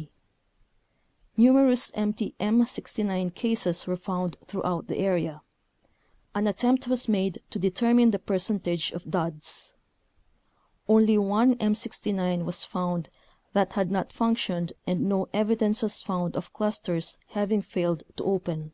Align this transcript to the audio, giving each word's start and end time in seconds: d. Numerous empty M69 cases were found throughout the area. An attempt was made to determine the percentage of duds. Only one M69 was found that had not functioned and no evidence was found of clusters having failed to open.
d. 0.00 0.08
Numerous 1.36 1.92
empty 1.92 2.34
M69 2.40 3.34
cases 3.34 3.86
were 3.86 3.98
found 3.98 4.38
throughout 4.46 4.86
the 4.86 4.96
area. 4.96 5.42
An 6.34 6.46
attempt 6.46 6.88
was 6.88 7.06
made 7.06 7.42
to 7.50 7.58
determine 7.58 8.10
the 8.10 8.18
percentage 8.18 8.92
of 8.92 9.10
duds. 9.10 9.74
Only 10.88 11.18
one 11.18 11.54
M69 11.56 12.46
was 12.46 12.64
found 12.64 13.10
that 13.52 13.74
had 13.74 13.90
not 13.90 14.10
functioned 14.10 14.72
and 14.86 15.02
no 15.02 15.28
evidence 15.34 15.82
was 15.82 16.00
found 16.00 16.34
of 16.34 16.54
clusters 16.54 17.18
having 17.26 17.60
failed 17.60 18.02
to 18.16 18.24
open. 18.24 18.72